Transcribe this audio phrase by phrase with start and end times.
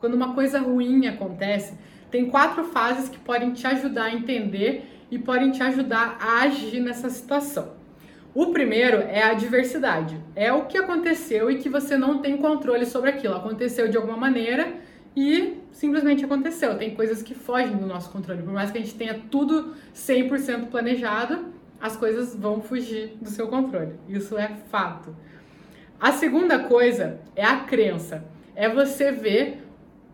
[0.00, 1.74] Quando uma coisa ruim acontece,
[2.10, 6.80] tem quatro fases que podem te ajudar a entender e podem te ajudar a agir
[6.80, 7.74] nessa situação.
[8.34, 10.18] O primeiro é a adversidade.
[10.34, 13.34] É o que aconteceu e que você não tem controle sobre aquilo.
[13.34, 14.72] Aconteceu de alguma maneira
[15.14, 16.78] e simplesmente aconteceu.
[16.78, 18.42] Tem coisas que fogem do nosso controle.
[18.42, 21.46] Por mais que a gente tenha tudo 100% planejado,
[21.78, 23.92] as coisas vão fugir do seu controle.
[24.08, 25.14] Isso é fato.
[26.00, 28.24] A segunda coisa é a crença.
[28.54, 29.69] É você ver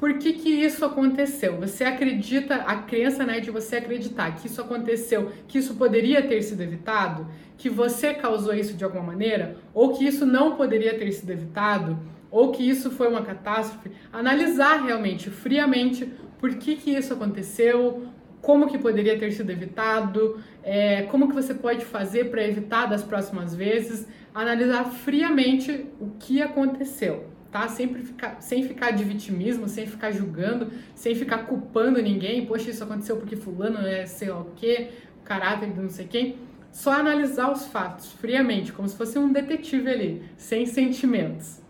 [0.00, 1.58] por que, que isso aconteceu?
[1.58, 6.40] Você acredita, a crença né, de você acreditar que isso aconteceu, que isso poderia ter
[6.40, 11.12] sido evitado, que você causou isso de alguma maneira, ou que isso não poderia ter
[11.12, 11.98] sido evitado,
[12.30, 18.06] ou que isso foi uma catástrofe, analisar realmente, friamente, por que, que isso aconteceu,
[18.40, 23.02] como que poderia ter sido evitado, é, como que você pode fazer para evitar das
[23.02, 27.68] próximas vezes, analisar friamente o que aconteceu tá?
[27.68, 32.46] Sempre ficar, sem ficar de vitimismo, sem ficar julgando, sem ficar culpando ninguém.
[32.46, 34.90] Poxa, isso aconteceu porque fulano é sei lá o quê,
[35.24, 36.36] caráter de não sei quem.
[36.72, 41.60] Só analisar os fatos friamente, como se fosse um detetive ali, sem sentimentos.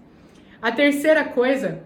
[0.60, 1.82] A terceira coisa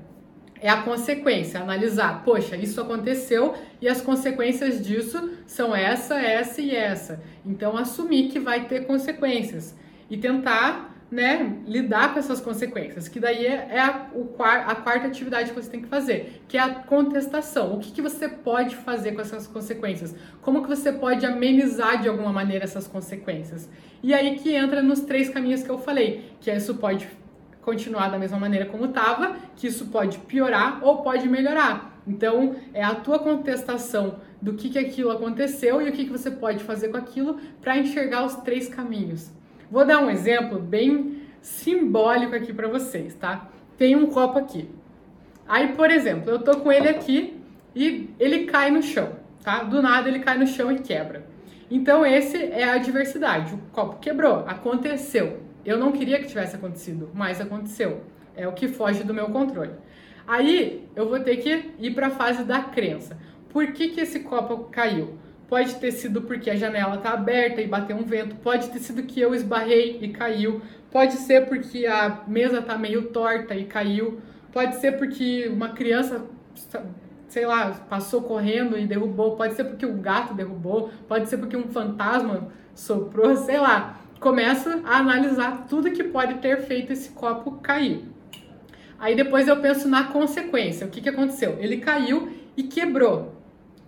[0.60, 6.74] é a consequência, analisar, poxa, isso aconteceu e as consequências disso são essa, essa e
[6.74, 7.22] essa.
[7.44, 9.76] Então assumir que vai ter consequências
[10.10, 15.06] e tentar né, lidar com essas consequências, que daí é, é a, o, a, quarta
[15.06, 17.76] atividade que você tem que fazer, que é a contestação.
[17.76, 20.12] O que, que você pode fazer com essas consequências?
[20.42, 23.70] Como que você pode amenizar de alguma maneira essas consequências?
[24.02, 27.08] E aí que entra nos três caminhos que eu falei, que isso pode
[27.62, 32.02] continuar da mesma maneira como estava, que isso pode piorar ou pode melhorar.
[32.08, 36.28] Então, é a tua contestação do que, que aquilo aconteceu e o que, que você
[36.28, 39.30] pode fazer com aquilo para enxergar os três caminhos.
[39.70, 43.48] Vou dar um exemplo bem simbólico aqui para vocês, tá?
[43.76, 44.68] Tem um copo aqui.
[45.46, 47.40] Aí, por exemplo, eu tô com ele aqui
[47.74, 49.62] e ele cai no chão, tá?
[49.62, 51.26] Do nada ele cai no chão e quebra.
[51.70, 53.54] Então, esse é a adversidade.
[53.54, 55.40] O copo quebrou, aconteceu.
[55.64, 58.02] Eu não queria que tivesse acontecido, mas aconteceu.
[58.36, 59.72] É o que foge do meu controle.
[60.26, 63.18] Aí, eu vou ter que ir para a fase da crença.
[63.50, 65.18] Por que, que esse copo caiu?
[65.48, 68.36] Pode ter sido porque a janela está aberta e bateu um vento.
[68.36, 70.62] Pode ter sido que eu esbarrei e caiu.
[70.90, 74.20] Pode ser porque a mesa está meio torta e caiu.
[74.52, 76.24] Pode ser porque uma criança,
[77.28, 79.36] sei lá, passou correndo e derrubou.
[79.36, 80.90] Pode ser porque o gato derrubou.
[81.06, 84.00] Pode ser porque um fantasma soprou, sei lá.
[84.20, 88.04] Começo a analisar tudo que pode ter feito esse copo cair.
[88.98, 90.86] Aí depois eu penso na consequência.
[90.86, 91.58] O que, que aconteceu?
[91.60, 93.43] Ele caiu e quebrou.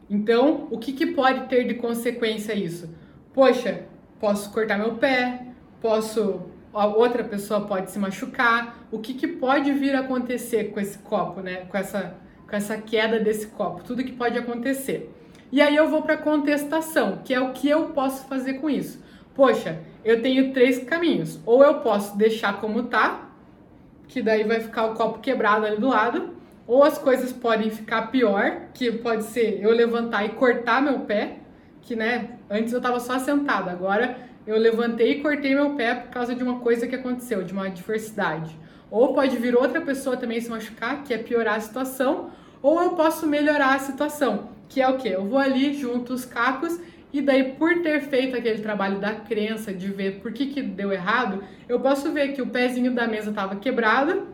[0.09, 2.89] Então, o que, que pode ter de consequência isso?
[3.34, 3.83] Poxa,
[4.21, 5.49] posso cortar meu pé,
[5.81, 6.43] posso.
[6.72, 8.87] outra pessoa pode se machucar.
[8.91, 11.67] O que, que pode vir a acontecer com esse copo, né?
[11.69, 12.15] Com essa,
[12.49, 13.83] com essa queda desse copo?
[13.83, 15.12] Tudo que pode acontecer.
[15.50, 19.05] E aí eu vou para contestação, que é o que eu posso fazer com isso.
[19.34, 21.41] Poxa, eu tenho três caminhos.
[21.44, 23.28] Ou eu posso deixar como tá,
[24.06, 26.35] que daí vai ficar o copo quebrado ali do lado
[26.66, 31.38] ou as coisas podem ficar pior, que pode ser eu levantar e cortar meu pé,
[31.82, 36.10] que né, antes eu estava só sentada, agora eu levantei e cortei meu pé por
[36.10, 38.56] causa de uma coisa que aconteceu, de uma adversidade.
[38.91, 42.31] Ou pode vir outra pessoa também se machucar, que é piorar a situação,
[42.62, 45.09] ou eu posso melhorar a situação, que é o que?
[45.09, 46.81] Eu vou ali, junto os cacos
[47.12, 50.93] e daí, por ter feito aquele trabalho da crença, de ver por que, que deu
[50.93, 54.28] errado, eu posso ver que o pezinho da mesa estava quebrado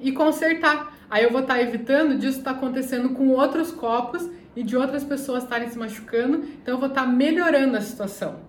[0.00, 0.95] e consertar.
[1.10, 4.76] Aí eu vou estar tá evitando disso estar tá acontecendo com outros copos e de
[4.76, 8.40] outras pessoas estarem se machucando, então eu vou estar tá melhorando a situação.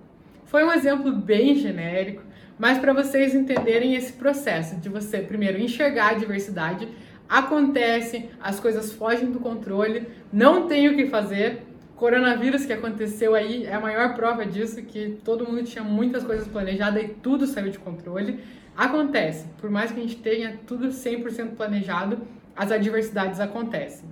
[0.45, 2.23] Foi um exemplo bem genérico,
[2.57, 6.87] mas para vocês entenderem esse processo de você primeiro enxergar a diversidade,
[7.27, 11.63] acontece, as coisas fogem do controle, não tem o que fazer.
[11.95, 16.47] Coronavírus que aconteceu aí é a maior prova disso, que todo mundo tinha muitas coisas
[16.47, 18.39] planejadas e tudo saiu de controle.
[18.75, 22.19] Acontece, por mais que a gente tenha tudo 100% planejado,
[22.57, 24.09] as adversidades acontecem.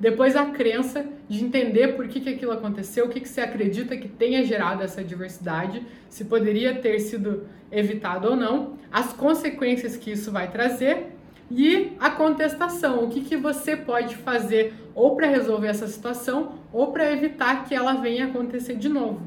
[0.00, 3.96] Depois a crença de entender por que, que aquilo aconteceu, o que, que você acredita
[3.96, 10.12] que tenha gerado essa adversidade, se poderia ter sido evitado ou não, as consequências que
[10.12, 11.08] isso vai trazer
[11.50, 16.92] e a contestação, o que, que você pode fazer ou para resolver essa situação ou
[16.92, 19.20] para evitar que ela venha acontecer de novo.